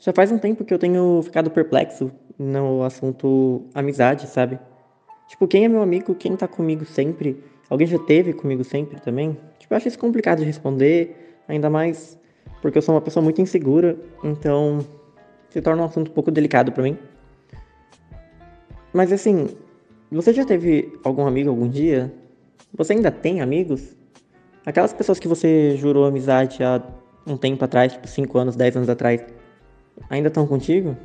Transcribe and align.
Já 0.00 0.14
faz 0.14 0.32
um 0.32 0.38
tempo 0.38 0.64
que 0.64 0.72
eu 0.72 0.78
tenho 0.78 1.20
ficado 1.22 1.50
perplexo 1.50 2.10
no 2.38 2.82
assunto 2.82 3.66
amizade, 3.74 4.26
sabe? 4.26 4.58
Tipo, 5.28 5.46
quem 5.46 5.66
é 5.66 5.68
meu 5.68 5.82
amigo, 5.82 6.14
quem 6.14 6.34
tá 6.34 6.48
comigo 6.48 6.86
sempre? 6.86 7.44
Alguém 7.68 7.86
já 7.86 7.98
teve 7.98 8.32
comigo 8.32 8.64
sempre 8.64 8.98
também? 8.98 9.36
Tipo, 9.58 9.74
eu 9.74 9.76
acho 9.76 9.88
isso 9.88 9.98
complicado 9.98 10.38
de 10.38 10.44
responder, 10.44 11.38
ainda 11.46 11.68
mais 11.68 12.18
porque 12.62 12.78
eu 12.78 12.82
sou 12.82 12.94
uma 12.94 13.00
pessoa 13.02 13.22
muito 13.22 13.42
insegura, 13.42 13.96
então 14.24 14.84
se 15.50 15.60
torna 15.60 15.82
um 15.82 15.84
assunto 15.84 16.10
um 16.10 16.14
pouco 16.14 16.30
delicado 16.30 16.72
para 16.72 16.82
mim. 16.82 16.96
Mas 18.94 19.12
assim, 19.12 19.48
você 20.10 20.32
já 20.32 20.46
teve 20.46 20.98
algum 21.04 21.26
amigo 21.26 21.50
algum 21.50 21.68
dia? 21.68 22.10
Você 22.74 22.94
ainda 22.94 23.10
tem 23.10 23.42
amigos? 23.42 23.94
Aquelas 24.64 24.94
pessoas 24.94 25.18
que 25.18 25.28
você 25.28 25.76
jurou 25.76 26.06
amizade 26.06 26.62
há 26.62 26.82
um 27.26 27.36
tempo 27.36 27.62
atrás, 27.62 27.92
tipo 27.92 28.08
5 28.08 28.38
anos, 28.38 28.56
10 28.56 28.76
anos 28.76 28.88
atrás, 28.88 29.22
ainda 30.08 30.28
estão 30.28 30.46
contigo? 30.46 30.96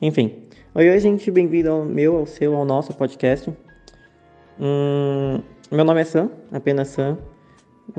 Enfim. 0.00 0.44
Oi, 0.74 0.90
oi, 0.90 0.98
gente, 0.98 1.30
bem-vindo 1.30 1.70
ao 1.70 1.84
meu, 1.84 2.16
ao 2.16 2.26
seu, 2.26 2.54
ao 2.56 2.64
nosso 2.64 2.92
podcast. 2.94 3.52
Hum, 4.60 5.40
meu 5.70 5.84
nome 5.84 6.00
é 6.00 6.04
Sam, 6.04 6.30
apenas 6.52 6.88
Sam. 6.88 7.18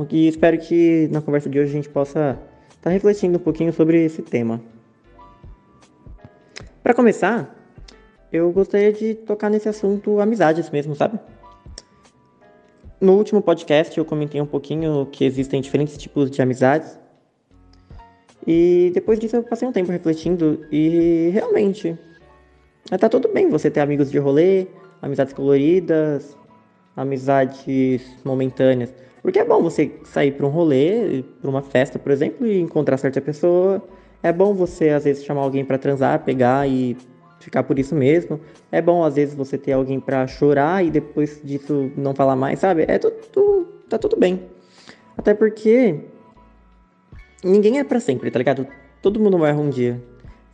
E 0.09 0.27
espero 0.27 0.57
que 0.57 1.07
na 1.11 1.21
conversa 1.21 1.49
de 1.49 1.59
hoje 1.59 1.69
a 1.69 1.73
gente 1.73 1.89
possa 1.89 2.39
estar 2.69 2.81
tá 2.81 2.89
refletindo 2.89 3.37
um 3.37 3.41
pouquinho 3.41 3.71
sobre 3.71 4.03
esse 4.03 4.21
tema. 4.21 4.61
Para 6.83 6.93
começar, 6.93 7.55
eu 8.31 8.51
gostaria 8.51 8.91
de 8.91 9.15
tocar 9.15 9.49
nesse 9.49 9.69
assunto 9.69 10.19
amizades 10.19 10.69
mesmo, 10.69 10.95
sabe? 10.95 11.19
No 12.99 13.13
último 13.17 13.41
podcast 13.41 13.97
eu 13.97 14.05
comentei 14.05 14.41
um 14.41 14.45
pouquinho 14.45 15.05
que 15.11 15.25
existem 15.25 15.61
diferentes 15.61 15.97
tipos 15.97 16.29
de 16.29 16.41
amizades. 16.41 16.99
E 18.47 18.91
depois 18.93 19.19
disso 19.19 19.35
eu 19.35 19.43
passei 19.43 19.67
um 19.67 19.71
tempo 19.71 19.91
refletindo 19.91 20.65
e 20.71 21.29
realmente 21.33 21.97
tá 22.99 23.09
tudo 23.09 23.27
bem 23.29 23.49
você 23.49 23.71
ter 23.71 23.79
amigos 23.79 24.11
de 24.11 24.19
rolê, 24.19 24.67
amizades 25.01 25.33
coloridas, 25.33 26.37
amizades 26.95 28.01
momentâneas. 28.23 28.93
Porque 29.21 29.39
é 29.39 29.43
bom 29.43 29.61
você 29.61 29.91
sair 30.03 30.31
para 30.31 30.45
um 30.45 30.49
rolê, 30.49 31.23
para 31.41 31.49
uma 31.49 31.63
festa, 31.63 31.97
por 31.97 32.11
exemplo, 32.11 32.45
e 32.45 32.59
encontrar 32.59 32.97
certa 32.97 33.19
pessoa. 33.19 33.83
É 34.21 34.31
bom 34.31 34.53
você 34.53 34.89
às 34.89 35.03
vezes 35.03 35.23
chamar 35.23 35.41
alguém 35.41 35.65
para 35.65 35.79
transar, 35.79 36.23
pegar 36.23 36.69
e 36.69 36.95
ficar 37.39 37.63
por 37.63 37.79
isso 37.79 37.95
mesmo. 37.95 38.39
É 38.71 38.81
bom 38.81 39.03
às 39.03 39.15
vezes 39.15 39.33
você 39.33 39.57
ter 39.57 39.71
alguém 39.71 39.99
para 39.99 40.27
chorar 40.27 40.85
e 40.85 40.91
depois 40.91 41.41
disso 41.43 41.91
não 41.97 42.13
falar 42.13 42.35
mais, 42.35 42.59
sabe? 42.59 42.85
É 42.87 42.99
tudo, 42.99 43.67
tá 43.89 43.97
tudo 43.97 44.15
bem. 44.15 44.41
Até 45.17 45.33
porque 45.33 45.99
ninguém 47.45 47.79
é 47.79 47.83
para 47.83 47.99
sempre, 47.99 48.29
tá 48.31 48.39
ligado? 48.39 48.67
Todo 49.01 49.19
mundo 49.19 49.37
morre 49.37 49.53
um 49.53 49.69
dia. 49.69 50.01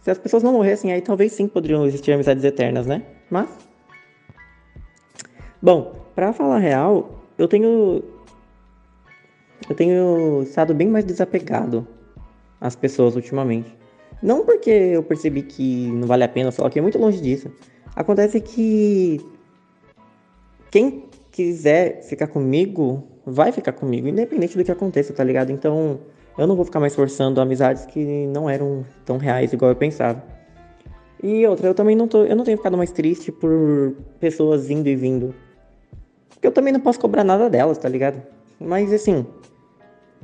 Se 0.02 0.12
as 0.12 0.18
pessoas 0.18 0.44
não 0.44 0.54
morressem, 0.54 0.92
aí 0.92 1.02
talvez 1.02 1.32
sim 1.32 1.48
poderiam 1.48 1.86
existir 1.86 2.12
amizades 2.12 2.44
eternas, 2.44 2.86
né? 2.86 3.04
Mas 3.30 3.50
Bom, 5.62 5.94
para 6.16 6.34
falar 6.34 6.58
real, 6.58 7.22
eu 7.38 7.48
tenho 7.48 8.04
eu 9.70 9.76
tenho 9.76 10.42
estado 10.42 10.74
bem 10.74 10.88
mais 10.88 11.06
desapegado 11.06 11.88
às 12.60 12.76
pessoas 12.76 13.16
ultimamente. 13.16 13.72
Não 14.24 14.44
porque 14.44 14.72
eu 14.72 15.04
percebi 15.04 15.44
que 15.44 15.92
não 15.92 16.08
vale 16.08 16.24
a 16.24 16.28
pena, 16.28 16.52
só 16.52 16.68
que 16.68 16.80
é 16.80 16.82
muito 16.82 16.98
longe 16.98 17.22
disso. 17.22 17.52
Acontece 17.96 18.42
que 18.42 19.24
quem 20.72 21.06
quiser 21.32 22.02
ficar 22.02 22.28
comigo, 22.28 23.04
vai 23.24 23.52
ficar 23.52 23.74
comigo, 23.74 24.08
independente 24.08 24.58
do 24.58 24.64
que 24.64 24.72
aconteça, 24.72 25.14
tá 25.14 25.24
ligado? 25.24 25.52
Então, 25.52 26.00
eu 26.38 26.48
não 26.48 26.56
vou 26.56 26.66
ficar 26.66 26.80
mais 26.80 26.96
forçando 26.96 27.42
amizades 27.42 27.86
que 27.86 28.28
não 28.28 28.50
eram 28.50 28.86
tão 29.06 29.18
reais 29.18 29.52
igual 29.54 29.72
eu 29.72 29.76
pensava. 29.76 30.24
E 31.24 31.46
outra, 31.46 31.68
eu 31.68 31.76
também 31.76 31.96
não 31.96 32.08
tô, 32.08 32.24
eu 32.24 32.36
não 32.36 32.44
tenho 32.44 32.58
ficado 32.58 32.78
mais 32.78 32.92
triste 32.92 33.32
por 33.32 33.96
pessoas 34.20 34.70
indo 34.70 34.88
e 34.88 34.96
vindo. 34.96 35.36
Porque 36.30 36.48
eu 36.48 36.52
também 36.52 36.74
não 36.74 36.80
posso 36.80 37.00
cobrar 37.00 37.24
nada 37.24 37.50
delas, 37.50 37.78
tá 37.78 37.88
ligado? 37.88 38.22
Mas 38.60 38.92
assim, 38.92 39.26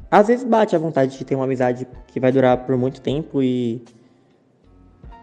às 0.10 0.28
vezes 0.28 0.44
bate 0.44 0.76
a 0.76 0.80
vontade 0.80 1.18
de 1.18 1.26
ter 1.26 1.36
uma 1.36 1.44
amizade 1.44 1.88
que 2.08 2.20
vai 2.20 2.32
durar 2.32 2.66
por 2.66 2.76
muito 2.78 3.02
tempo 3.02 3.44
e, 3.44 3.84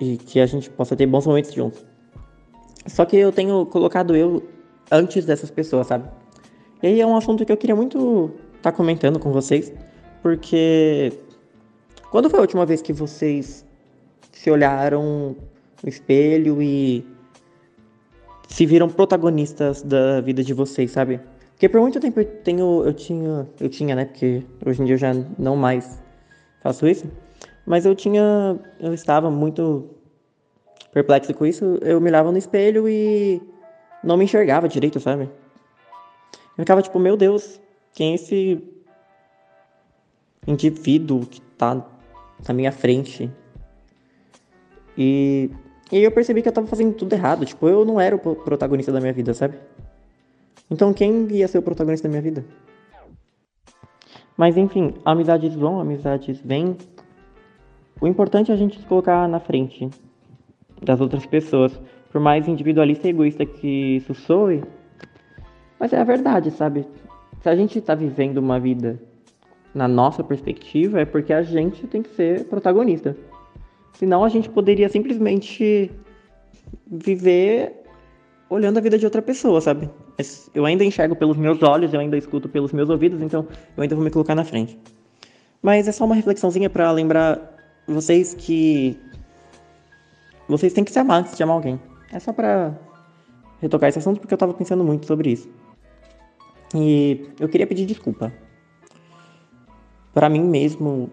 e 0.00 0.16
que 0.18 0.38
a 0.38 0.46
gente 0.46 0.70
possa 0.70 0.94
ter 0.94 1.06
bons 1.06 1.26
momentos 1.26 1.52
juntos. 1.52 1.84
Só 2.86 3.04
que 3.04 3.16
eu 3.16 3.32
tenho 3.32 3.66
colocado 3.66 4.14
eu 4.14 4.42
antes 4.90 5.24
dessas 5.24 5.50
pessoas, 5.50 5.86
sabe? 5.86 6.08
E 6.82 6.86
aí 6.86 7.00
é 7.00 7.06
um 7.06 7.16
assunto 7.16 7.44
que 7.44 7.50
eu 7.50 7.56
queria 7.56 7.74
muito 7.74 8.30
estar 8.56 8.70
tá 8.70 8.72
comentando 8.72 9.18
com 9.18 9.32
vocês, 9.32 9.72
porque 10.24 11.12
quando 12.10 12.30
foi 12.30 12.38
a 12.38 12.42
última 12.42 12.64
vez 12.64 12.80
que 12.80 12.94
vocês 12.94 13.62
se 14.32 14.50
olharam 14.50 15.36
no 15.82 15.88
espelho 15.88 16.62
e 16.62 17.06
se 18.48 18.64
viram 18.64 18.88
protagonistas 18.88 19.82
da 19.82 20.22
vida 20.22 20.42
de 20.42 20.54
vocês, 20.54 20.92
sabe? 20.92 21.20
Porque 21.50 21.68
por 21.68 21.78
muito 21.78 22.00
tempo 22.00 22.20
eu 22.20 22.24
tenho, 22.24 22.84
eu 22.86 22.94
tinha, 22.94 23.46
eu 23.60 23.68
tinha, 23.68 23.94
né? 23.94 24.06
Porque 24.06 24.42
hoje 24.64 24.80
em 24.80 24.86
dia 24.86 24.94
eu 24.94 24.98
já 24.98 25.12
não 25.38 25.56
mais 25.56 26.02
faço 26.62 26.88
isso. 26.88 27.06
Mas 27.66 27.84
eu 27.84 27.94
tinha, 27.94 28.58
eu 28.80 28.94
estava 28.94 29.30
muito 29.30 29.90
perplexo 30.90 31.34
com 31.34 31.44
isso. 31.44 31.78
Eu 31.82 32.00
me 32.00 32.08
olhava 32.08 32.32
no 32.32 32.38
espelho 32.38 32.88
e 32.88 33.42
não 34.02 34.16
me 34.16 34.24
enxergava 34.24 34.70
direito, 34.70 34.98
sabe? 35.00 35.24
Eu 36.56 36.62
ficava 36.64 36.80
tipo, 36.80 36.98
meu 36.98 37.14
Deus, 37.14 37.60
quem 37.92 38.12
é 38.12 38.14
esse 38.14 38.73
indivíduo 40.46 41.26
que 41.26 41.40
tá 41.40 41.84
na 42.46 42.54
minha 42.54 42.72
frente? 42.72 43.30
E, 44.96 45.50
e 45.90 45.98
eu 45.98 46.10
percebi 46.10 46.42
que 46.42 46.48
eu 46.48 46.52
tava 46.52 46.66
fazendo 46.66 46.94
tudo 46.94 47.12
errado. 47.12 47.44
Tipo, 47.44 47.68
eu 47.68 47.84
não 47.84 48.00
era 48.00 48.14
o 48.16 48.18
protagonista 48.18 48.92
da 48.92 49.00
minha 49.00 49.12
vida, 49.12 49.34
sabe? 49.34 49.58
Então 50.70 50.92
quem 50.92 51.26
ia 51.30 51.48
ser 51.48 51.58
o 51.58 51.62
protagonista 51.62 52.08
da 52.08 52.10
minha 52.10 52.22
vida? 52.22 52.44
Mas 54.36 54.56
enfim, 54.56 54.94
amizades 55.04 55.54
vão, 55.54 55.80
amizades 55.80 56.40
vêm. 56.40 56.76
O 58.00 58.06
importante 58.06 58.50
é 58.50 58.54
a 58.54 58.56
gente 58.56 58.78
se 58.78 58.86
colocar 58.86 59.28
na 59.28 59.38
frente 59.38 59.88
das 60.82 61.00
outras 61.00 61.24
pessoas. 61.26 61.78
Por 62.10 62.20
mais 62.20 62.46
individualista 62.46 63.06
e 63.06 63.10
egoísta 63.10 63.44
que 63.44 63.96
isso 63.96 64.14
soe, 64.14 64.62
mas 65.78 65.92
é 65.92 66.00
a 66.00 66.04
verdade, 66.04 66.50
sabe? 66.52 66.86
Se 67.40 67.48
a 67.48 67.56
gente 67.56 67.78
está 67.78 67.94
vivendo 67.94 68.38
uma 68.38 68.58
vida 68.58 69.00
na 69.74 69.88
nossa 69.88 70.22
perspectiva, 70.22 71.00
é 71.00 71.04
porque 71.04 71.32
a 71.32 71.42
gente 71.42 71.86
tem 71.86 72.02
que 72.02 72.14
ser 72.14 72.44
protagonista. 72.44 73.16
Senão 73.94 74.24
a 74.24 74.28
gente 74.28 74.48
poderia 74.48 74.88
simplesmente 74.88 75.90
viver 76.86 77.72
olhando 78.48 78.78
a 78.78 78.80
vida 78.80 78.98
de 78.98 79.04
outra 79.04 79.20
pessoa, 79.20 79.60
sabe? 79.60 79.90
Eu 80.54 80.64
ainda 80.64 80.84
enxergo 80.84 81.16
pelos 81.16 81.36
meus 81.36 81.62
olhos, 81.62 81.92
eu 81.92 82.00
ainda 82.00 82.16
escuto 82.16 82.48
pelos 82.48 82.72
meus 82.72 82.88
ouvidos, 82.88 83.20
então 83.20 83.46
eu 83.76 83.82
ainda 83.82 83.94
vou 83.94 84.04
me 84.04 84.10
colocar 84.10 84.34
na 84.34 84.44
frente. 84.44 84.78
Mas 85.60 85.88
é 85.88 85.92
só 85.92 86.04
uma 86.04 86.14
reflexãozinha 86.14 86.70
para 86.70 86.90
lembrar 86.92 87.56
vocês 87.86 88.34
que 88.34 88.96
vocês 90.48 90.72
têm 90.72 90.84
que 90.84 90.92
se 90.92 90.98
amar 90.98 91.20
antes 91.20 91.36
de 91.36 91.42
amar 91.42 91.56
alguém. 91.56 91.80
É 92.12 92.20
só 92.20 92.32
para 92.32 92.78
retocar 93.60 93.88
esse 93.88 93.98
assunto 93.98 94.20
porque 94.20 94.34
eu 94.34 94.38
tava 94.38 94.54
pensando 94.54 94.84
muito 94.84 95.06
sobre 95.06 95.32
isso. 95.32 95.48
E 96.74 97.28
eu 97.40 97.48
queria 97.48 97.66
pedir 97.66 97.86
desculpa. 97.86 98.32
Para 100.14 100.28
mim 100.28 100.42
mesmo, 100.42 101.10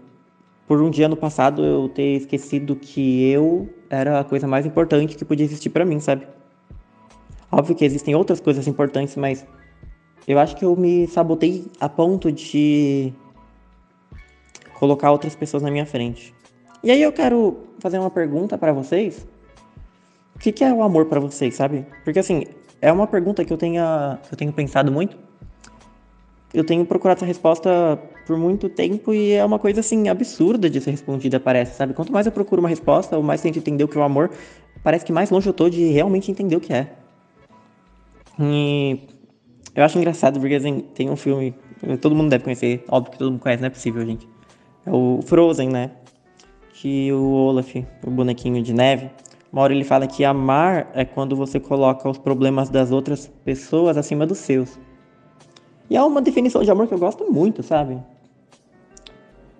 por 0.67 0.81
um 0.81 0.89
dia 0.89 1.09
no 1.09 1.17
passado 1.17 1.65
eu 1.65 1.89
ter 1.89 2.17
esquecido 2.17 2.75
que 2.75 3.29
eu 3.29 3.67
era 3.89 4.19
a 4.21 4.23
coisa 4.23 4.47
mais 4.47 4.65
importante 4.65 5.17
que 5.17 5.25
podia 5.25 5.45
existir 5.45 5.69
para 5.69 5.83
mim, 5.83 5.99
sabe? 5.99 6.25
Óbvio 7.51 7.75
que 7.75 7.83
existem 7.83 8.15
outras 8.15 8.39
coisas 8.39 8.65
importantes, 8.67 9.17
mas 9.17 9.45
eu 10.25 10.39
acho 10.39 10.55
que 10.55 10.63
eu 10.63 10.75
me 10.75 11.07
sabotei 11.07 11.65
a 11.79 11.89
ponto 11.89 12.31
de 12.31 13.11
colocar 14.79 15.11
outras 15.11 15.35
pessoas 15.35 15.61
na 15.61 15.69
minha 15.69 15.85
frente. 15.85 16.33
E 16.83 16.89
aí 16.89 17.01
eu 17.01 17.11
quero 17.11 17.57
fazer 17.79 17.99
uma 17.99 18.09
pergunta 18.09 18.57
para 18.57 18.71
vocês. 18.71 19.27
O 20.35 20.39
que, 20.39 20.51
que 20.51 20.63
é 20.63 20.73
o 20.73 20.81
amor 20.81 21.05
para 21.07 21.19
vocês, 21.19 21.55
sabe? 21.55 21.85
Porque 22.03 22.19
assim, 22.19 22.45
é 22.81 22.91
uma 22.91 23.05
pergunta 23.07 23.43
que 23.43 23.51
eu, 23.51 23.57
tenha, 23.57 24.19
eu 24.31 24.37
tenho 24.37 24.53
pensado 24.53 24.91
muito. 24.91 25.17
Eu 26.53 26.63
tenho 26.63 26.85
procurado 26.85 27.19
essa 27.19 27.25
resposta 27.25 27.99
por 28.31 28.37
muito 28.37 28.69
tempo 28.69 29.13
e 29.13 29.33
é 29.33 29.43
uma 29.43 29.59
coisa 29.59 29.81
assim 29.81 30.07
absurda 30.07 30.69
de 30.69 30.79
ser 30.79 30.91
respondida, 30.91 31.37
parece, 31.37 31.75
sabe? 31.75 31.93
Quanto 31.93 32.13
mais 32.13 32.25
eu 32.25 32.31
procuro 32.31 32.61
uma 32.61 32.69
resposta, 32.69 33.17
ou 33.17 33.21
mais 33.21 33.41
tento 33.41 33.59
entender 33.59 33.83
o 33.83 33.89
que 33.89 33.97
é 33.97 33.99
o 33.99 34.03
amor, 34.03 34.31
parece 34.81 35.03
que 35.03 35.11
mais 35.11 35.29
longe 35.29 35.47
eu 35.47 35.53
tô 35.53 35.69
de 35.69 35.89
realmente 35.89 36.31
entender 36.31 36.55
o 36.55 36.61
que 36.61 36.71
é. 36.71 36.93
E 38.39 39.01
eu 39.75 39.83
acho 39.83 39.97
engraçado 39.97 40.39
porque 40.39 40.55
assim, 40.55 40.79
tem 40.95 41.09
um 41.09 41.17
filme, 41.17 41.53
todo 41.99 42.15
mundo 42.15 42.29
deve 42.29 42.45
conhecer, 42.45 42.85
óbvio 42.87 43.11
que 43.11 43.17
todo 43.17 43.31
mundo 43.31 43.41
conhece, 43.41 43.61
não 43.61 43.67
é 43.67 43.69
possível, 43.69 44.05
gente. 44.05 44.29
É 44.85 44.91
o 44.91 45.19
Frozen, 45.23 45.67
né? 45.67 45.91
Que 46.73 47.11
o 47.11 47.33
Olaf, 47.33 47.75
o 48.07 48.09
bonequinho 48.09 48.63
de 48.63 48.73
neve, 48.73 49.09
uma 49.51 49.61
hora 49.61 49.73
ele 49.73 49.83
fala 49.83 50.07
que 50.07 50.23
amar 50.23 50.89
é 50.93 51.03
quando 51.03 51.35
você 51.35 51.59
coloca 51.59 52.07
os 52.09 52.17
problemas 52.17 52.69
das 52.69 52.93
outras 52.93 53.27
pessoas 53.43 53.97
acima 53.97 54.25
dos 54.25 54.37
seus. 54.37 54.79
E 55.89 55.97
é 55.97 56.01
uma 56.01 56.21
definição 56.21 56.63
de 56.63 56.71
amor 56.71 56.87
que 56.87 56.93
eu 56.93 56.97
gosto 56.97 57.29
muito, 57.29 57.61
sabe? 57.61 58.01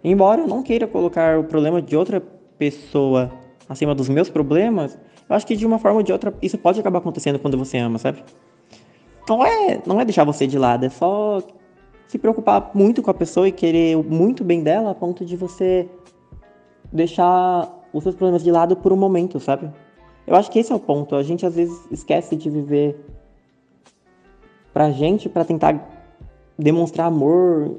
Embora 0.04 0.42
eu 0.42 0.48
não 0.48 0.64
queira 0.64 0.88
colocar 0.88 1.40
o 1.40 1.44
problema 1.44 1.82
de 1.82 1.96
outra 1.96 2.22
pessoa 2.58 3.32
acima 3.70 3.94
dos 3.94 4.10
meus 4.10 4.30
problemas, 4.30 4.98
eu 5.30 5.36
acho 5.36 5.46
que 5.46 5.56
de 5.56 5.66
uma 5.66 5.80
forma 5.80 5.98
ou 5.98 6.04
de 6.04 6.12
outra 6.12 6.34
isso 6.42 6.58
pode 6.58 6.80
acabar 6.80 7.00
acontecendo 7.00 7.40
quando 7.40 7.58
você 7.58 7.78
ama, 7.78 7.98
sabe? 7.98 8.24
Não 9.30 9.46
é, 9.46 9.82
não 9.86 10.02
é 10.02 10.06
deixar 10.06 10.24
você 10.24 10.48
de 10.48 10.58
lado, 10.58 10.86
é 10.86 10.90
só 10.90 11.42
se 12.08 12.18
preocupar 12.18 12.72
muito 12.74 13.02
com 13.02 13.10
a 13.12 13.14
pessoa 13.14 13.48
e 13.48 13.52
querer 13.52 13.96
muito 13.98 14.44
bem 14.44 14.62
dela 14.62 14.92
a 14.92 14.96
ponto 14.96 15.24
de 15.24 15.38
você 15.38 15.88
deixar 16.92 17.72
os 17.94 18.04
seus 18.04 18.16
problemas 18.16 18.44
de 18.44 18.52
lado 18.52 18.76
por 18.76 18.92
um 18.92 18.98
momento, 18.98 19.40
sabe? 19.40 19.72
Eu 20.28 20.36
acho 20.36 20.52
que 20.52 20.60
esse 20.60 20.72
é 20.72 20.76
o 20.76 20.80
ponto. 20.80 21.16
A 21.16 21.24
gente 21.24 21.46
às 21.46 21.56
vezes 21.56 21.80
esquece 21.92 22.36
de 22.36 22.50
viver 22.50 23.00
pra 24.74 24.92
gente 24.92 25.30
para 25.30 25.46
tentar 25.46 25.90
demonstrar 26.58 27.08
amor 27.08 27.78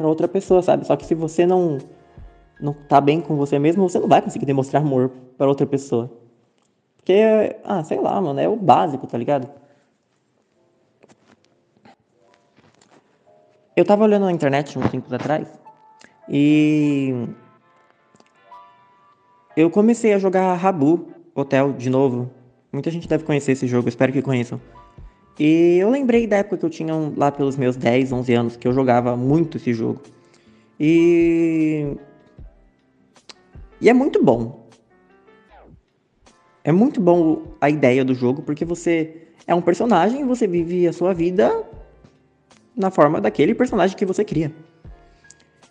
para 0.00 0.08
outra 0.08 0.26
pessoa, 0.26 0.62
sabe? 0.62 0.86
Só 0.86 0.96
que 0.96 1.04
se 1.04 1.14
você 1.14 1.44
não 1.44 1.76
não 2.58 2.72
tá 2.72 3.02
bem 3.02 3.20
com 3.20 3.36
você 3.36 3.58
mesmo, 3.58 3.86
você 3.86 3.98
não 3.98 4.08
vai 4.08 4.22
conseguir 4.22 4.46
demonstrar 4.46 4.80
amor 4.80 5.10
para 5.36 5.46
outra 5.46 5.66
pessoa. 5.66 6.10
Porque, 6.96 7.54
ah, 7.62 7.84
sei 7.84 8.00
lá, 8.00 8.18
mano, 8.18 8.40
é 8.40 8.48
o 8.48 8.56
básico, 8.56 9.06
tá 9.06 9.18
ligado? 9.18 9.46
Eu 13.76 13.84
tava 13.84 14.04
olhando 14.04 14.24
na 14.24 14.32
internet 14.32 14.78
uns 14.78 14.90
tempos 14.90 15.12
atrás 15.12 15.46
e 16.26 17.26
eu 19.54 19.68
comecei 19.68 20.14
a 20.14 20.18
jogar 20.18 20.54
Rabu 20.54 21.08
Hotel 21.34 21.74
de 21.74 21.90
novo. 21.90 22.30
Muita 22.72 22.90
gente 22.90 23.06
deve 23.06 23.24
conhecer 23.24 23.52
esse 23.52 23.66
jogo, 23.66 23.90
espero 23.90 24.14
que 24.14 24.22
conheçam. 24.22 24.58
E 25.40 25.78
eu 25.78 25.88
lembrei 25.88 26.26
da 26.26 26.36
época 26.36 26.58
que 26.58 26.66
eu 26.66 26.68
tinha 26.68 26.92
lá 27.16 27.32
pelos 27.32 27.56
meus 27.56 27.74
10, 27.74 28.12
11 28.12 28.34
anos, 28.34 28.56
que 28.58 28.68
eu 28.68 28.74
jogava 28.74 29.16
muito 29.16 29.56
esse 29.56 29.72
jogo. 29.72 30.02
E. 30.78 31.96
E 33.80 33.88
é 33.88 33.94
muito 33.94 34.22
bom. 34.22 34.68
É 36.62 36.70
muito 36.70 37.00
bom 37.00 37.54
a 37.58 37.70
ideia 37.70 38.04
do 38.04 38.14
jogo, 38.14 38.42
porque 38.42 38.66
você 38.66 39.28
é 39.46 39.54
um 39.54 39.62
personagem 39.62 40.20
e 40.20 40.24
você 40.24 40.46
vive 40.46 40.86
a 40.86 40.92
sua 40.92 41.14
vida 41.14 41.64
na 42.76 42.90
forma 42.90 43.18
daquele 43.18 43.54
personagem 43.54 43.96
que 43.96 44.04
você 44.04 44.22
cria. 44.22 44.52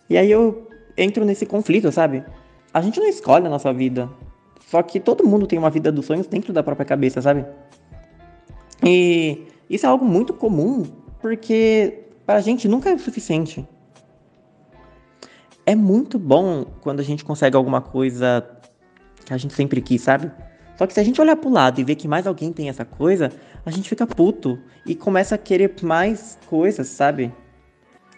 E 0.08 0.18
aí 0.18 0.28
eu 0.28 0.68
entro 0.98 1.24
nesse 1.24 1.46
conflito, 1.46 1.92
sabe? 1.92 2.24
A 2.74 2.82
gente 2.82 2.98
não 2.98 3.06
escolhe 3.06 3.46
a 3.46 3.50
nossa 3.50 3.72
vida. 3.72 4.10
Só 4.66 4.82
que 4.82 4.98
todo 4.98 5.24
mundo 5.24 5.46
tem 5.46 5.60
uma 5.60 5.70
vida 5.70 5.92
dos 5.92 6.06
sonhos 6.06 6.26
dentro 6.26 6.52
da 6.52 6.60
própria 6.60 6.84
cabeça, 6.84 7.22
sabe? 7.22 7.46
E 8.84 9.46
isso 9.70 9.86
é 9.86 9.88
algo 9.88 10.04
muito 10.04 10.34
comum, 10.34 10.84
porque 11.20 12.00
para 12.26 12.38
a 12.38 12.40
gente 12.40 12.66
nunca 12.66 12.90
é 12.90 12.98
suficiente. 12.98 13.66
É 15.64 15.76
muito 15.76 16.18
bom 16.18 16.64
quando 16.80 16.98
a 16.98 17.04
gente 17.04 17.24
consegue 17.24 17.56
alguma 17.56 17.80
coisa 17.80 18.44
que 19.24 19.32
a 19.32 19.36
gente 19.36 19.54
sempre 19.54 19.80
quis, 19.80 20.02
sabe? 20.02 20.30
Só 20.76 20.86
que 20.86 20.92
se 20.92 20.98
a 20.98 21.04
gente 21.04 21.20
olhar 21.20 21.36
pro 21.36 21.48
lado 21.48 21.80
e 21.80 21.84
ver 21.84 21.94
que 21.94 22.08
mais 22.08 22.26
alguém 22.26 22.52
tem 22.52 22.68
essa 22.68 22.84
coisa, 22.84 23.30
a 23.64 23.70
gente 23.70 23.88
fica 23.88 24.04
puto 24.06 24.58
e 24.84 24.96
começa 24.96 25.36
a 25.36 25.38
querer 25.38 25.72
mais 25.82 26.36
coisas, 26.48 26.88
sabe? 26.88 27.32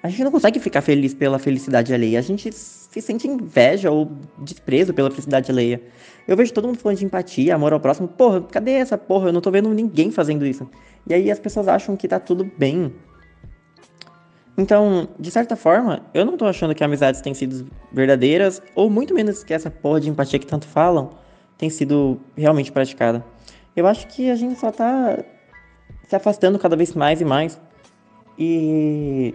A 0.02 0.08
gente 0.08 0.24
não 0.24 0.32
consegue 0.32 0.58
ficar 0.58 0.80
feliz 0.80 1.14
pela 1.14 1.38
felicidade 1.38 1.94
alheia. 1.94 2.18
A 2.18 2.22
gente 2.22 2.50
se 2.50 3.00
sente 3.00 3.28
inveja 3.28 3.90
ou 3.90 4.10
desprezo 4.38 4.92
pela 4.92 5.10
felicidade 5.10 5.50
alheia. 5.50 5.80
Eu 6.26 6.36
vejo 6.36 6.52
todo 6.52 6.66
mundo 6.66 6.78
falando 6.78 6.98
de 6.98 7.04
empatia, 7.04 7.54
amor 7.54 7.72
ao 7.72 7.80
próximo. 7.80 8.08
Porra, 8.08 8.42
cadê 8.42 8.72
essa 8.72 8.98
porra? 8.98 9.28
Eu 9.28 9.32
não 9.32 9.40
tô 9.40 9.50
vendo 9.50 9.68
ninguém 9.70 10.10
fazendo 10.10 10.44
isso. 10.44 10.68
E 11.06 11.14
aí 11.14 11.30
as 11.30 11.38
pessoas 11.38 11.68
acham 11.68 11.96
que 11.96 12.08
tá 12.08 12.18
tudo 12.18 12.50
bem. 12.58 12.92
Então, 14.58 15.08
de 15.18 15.30
certa 15.30 15.56
forma, 15.56 16.04
eu 16.12 16.24
não 16.24 16.36
tô 16.36 16.46
achando 16.46 16.74
que 16.74 16.84
amizades 16.84 17.20
têm 17.20 17.32
sido 17.32 17.66
verdadeiras, 17.92 18.60
ou 18.74 18.90
muito 18.90 19.14
menos 19.14 19.42
que 19.42 19.54
essa 19.54 19.70
porra 19.70 20.00
de 20.00 20.10
empatia 20.10 20.38
que 20.38 20.46
tanto 20.46 20.66
falam 20.66 21.10
tem 21.56 21.70
sido 21.70 22.20
realmente 22.36 22.70
praticada. 22.70 23.24
Eu 23.74 23.86
acho 23.86 24.06
que 24.08 24.30
a 24.30 24.34
gente 24.34 24.58
só 24.58 24.70
tá 24.70 25.24
se 26.06 26.14
afastando 26.14 26.58
cada 26.58 26.76
vez 26.76 26.92
mais 26.94 27.20
e 27.20 27.24
mais. 27.24 27.60
E. 28.38 29.34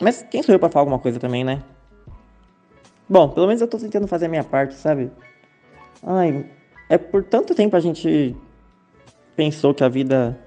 Mas 0.00 0.24
quem 0.30 0.42
sou 0.42 0.54
eu 0.54 0.58
pra 0.58 0.68
falar 0.68 0.82
alguma 0.82 0.98
coisa 0.98 1.18
também, 1.18 1.44
né? 1.44 1.62
Bom, 3.08 3.28
pelo 3.30 3.46
menos 3.46 3.60
eu 3.60 3.68
tô 3.68 3.78
tentando 3.78 4.06
fazer 4.06 4.26
a 4.26 4.28
minha 4.28 4.44
parte, 4.44 4.74
sabe? 4.74 5.10
Ai, 6.02 6.46
é 6.88 6.98
por 6.98 7.24
tanto 7.24 7.54
tempo 7.54 7.74
a 7.74 7.80
gente 7.80 8.36
pensou 9.34 9.74
que 9.74 9.82
a 9.82 9.88
vida 9.88 10.38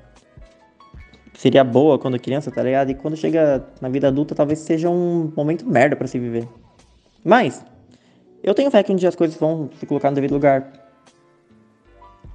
seria 1.33 1.63
boa 1.63 1.97
quando 1.97 2.19
criança, 2.19 2.51
tá 2.51 2.61
ligado? 2.61 2.91
E 2.91 2.95
quando 2.95 3.17
chega 3.17 3.65
na 3.81 3.89
vida 3.89 4.07
adulta, 4.07 4.35
talvez 4.35 4.59
seja 4.59 4.89
um 4.89 5.31
momento 5.35 5.67
merda 5.67 5.95
para 5.95 6.07
se 6.07 6.19
viver. 6.19 6.47
Mas, 7.23 7.65
eu 8.43 8.53
tenho 8.53 8.71
fé 8.71 8.83
que 8.83 8.91
um 8.91 8.95
dia 8.95 9.09
as 9.09 9.15
coisas 9.15 9.37
vão 9.37 9.69
se 9.79 9.85
colocar 9.85 10.09
no 10.09 10.15
devido 10.15 10.33
lugar. 10.33 10.71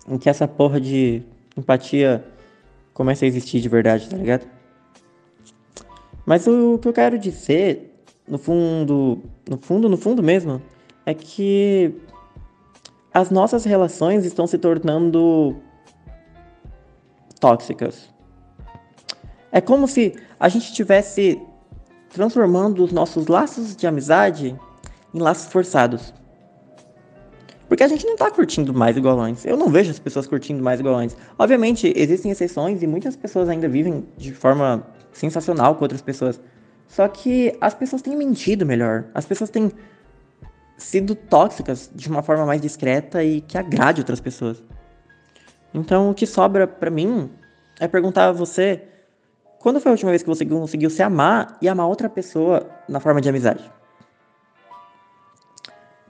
Em 0.08 0.18
que 0.18 0.28
essa 0.28 0.46
porra 0.46 0.80
de 0.80 1.22
empatia 1.56 2.24
comece 2.92 3.24
a 3.24 3.28
existir 3.28 3.60
de 3.60 3.68
verdade, 3.68 4.08
tá 4.08 4.16
ligado? 4.16 4.55
Mas 6.26 6.44
o 6.48 6.76
que 6.78 6.88
eu 6.88 6.92
quero 6.92 7.16
dizer, 7.18 7.96
no 8.26 8.36
fundo, 8.36 9.22
no 9.48 9.56
fundo, 9.56 9.88
no 9.88 9.96
fundo 9.96 10.22
mesmo, 10.24 10.60
é 11.06 11.14
que 11.14 11.94
as 13.14 13.30
nossas 13.30 13.64
relações 13.64 14.24
estão 14.24 14.44
se 14.44 14.58
tornando 14.58 15.56
tóxicas. 17.38 18.10
É 19.52 19.60
como 19.60 19.86
se 19.86 20.14
a 20.38 20.48
gente 20.48 20.64
estivesse 20.64 21.40
transformando 22.10 22.82
os 22.82 22.92
nossos 22.92 23.28
laços 23.28 23.76
de 23.76 23.86
amizade 23.86 24.58
em 25.14 25.18
laços 25.18 25.50
forçados. 25.52 26.12
Porque 27.68 27.82
a 27.82 27.88
gente 27.88 28.04
não 28.04 28.16
tá 28.16 28.30
curtindo 28.30 28.74
mais 28.74 28.96
igual 28.96 29.18
antes. 29.20 29.44
Eu 29.44 29.56
não 29.56 29.68
vejo 29.68 29.90
as 29.90 29.98
pessoas 29.98 30.26
curtindo 30.26 30.62
mais 30.62 30.80
igual 30.80 30.96
antes. 30.96 31.16
Obviamente, 31.38 31.92
existem 31.96 32.30
exceções 32.30 32.82
e 32.82 32.86
muitas 32.86 33.16
pessoas 33.16 33.48
ainda 33.48 33.68
vivem 33.68 34.04
de 34.16 34.32
forma 34.32 34.86
sensacional 35.16 35.74
com 35.74 35.84
outras 35.84 36.02
pessoas. 36.02 36.40
Só 36.86 37.08
que 37.08 37.56
as 37.60 37.74
pessoas 37.74 38.02
têm 38.02 38.16
mentido 38.16 38.64
melhor. 38.64 39.06
As 39.14 39.24
pessoas 39.24 39.50
têm 39.50 39.72
sido 40.76 41.14
tóxicas 41.14 41.90
de 41.94 42.08
uma 42.08 42.22
forma 42.22 42.44
mais 42.44 42.60
discreta 42.60 43.24
e 43.24 43.40
que 43.40 43.56
agrade 43.58 44.00
outras 44.00 44.20
pessoas. 44.20 44.62
Então, 45.74 46.10
o 46.10 46.14
que 46.14 46.26
sobra 46.26 46.66
para 46.66 46.90
mim 46.90 47.30
é 47.80 47.88
perguntar 47.88 48.28
a 48.28 48.32
você: 48.32 48.82
quando 49.58 49.80
foi 49.80 49.90
a 49.90 49.94
última 49.94 50.10
vez 50.10 50.22
que 50.22 50.28
você 50.28 50.44
conseguiu 50.44 50.90
se 50.90 51.02
amar 51.02 51.58
e 51.60 51.68
amar 51.68 51.86
outra 51.88 52.08
pessoa 52.08 52.68
na 52.88 53.00
forma 53.00 53.20
de 53.20 53.28
amizade? 53.28 53.70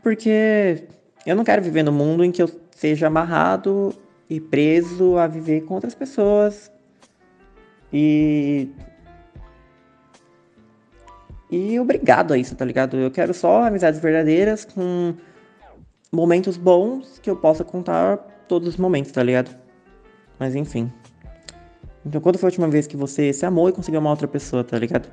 Porque 0.02 0.86
eu 1.24 1.34
não 1.34 1.42
quero 1.42 1.62
viver 1.62 1.82
no 1.82 1.92
mundo 1.92 2.24
em 2.24 2.30
que 2.30 2.42
eu 2.42 2.48
seja 2.70 3.06
amarrado 3.06 3.94
e 4.28 4.40
preso 4.40 5.16
a 5.16 5.26
viver 5.26 5.62
com 5.62 5.74
outras 5.74 5.94
pessoas. 5.94 6.70
E. 7.92 8.68
E 11.50 11.78
obrigado 11.78 12.32
a 12.32 12.38
isso, 12.38 12.54
tá 12.54 12.64
ligado? 12.64 12.96
Eu 12.96 13.10
quero 13.10 13.32
só 13.32 13.64
amizades 13.64 14.00
verdadeiras 14.00 14.64
com 14.64 15.14
momentos 16.10 16.56
bons 16.56 17.18
que 17.20 17.30
eu 17.30 17.36
possa 17.36 17.64
contar 17.64 18.16
todos 18.48 18.68
os 18.68 18.76
momentos, 18.76 19.12
tá 19.12 19.22
ligado? 19.22 19.56
Mas 20.38 20.54
enfim. 20.54 20.92
Então, 22.04 22.20
quando 22.20 22.38
foi 22.38 22.48
a 22.48 22.50
última 22.50 22.68
vez 22.68 22.86
que 22.86 22.96
você 22.96 23.32
se 23.32 23.44
amou 23.44 23.68
e 23.68 23.72
conseguiu 23.72 23.98
amar 23.98 24.12
outra 24.12 24.28
pessoa, 24.28 24.62
tá 24.62 24.78
ligado? 24.78 25.08